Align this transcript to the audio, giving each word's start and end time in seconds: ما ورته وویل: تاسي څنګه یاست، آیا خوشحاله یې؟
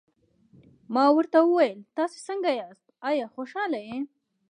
ما 0.93 1.05
ورته 1.15 1.37
وویل: 1.41 1.79
تاسي 1.97 2.19
څنګه 2.27 2.49
یاست، 2.61 2.85
آیا 3.09 3.25
خوشحاله 3.35 3.79
یې؟ 3.87 3.97